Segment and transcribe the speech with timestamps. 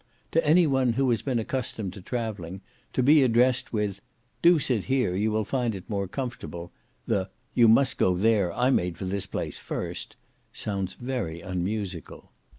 [0.31, 2.61] To any one who has been accustomed in travelling,
[2.93, 4.01] to be addressed with,
[4.41, 6.71] "Do sit here, you will find it more comfortable,"
[7.05, 10.15] the "You must go there, I made for this place first,"
[10.53, 12.31] sounds very unmusical.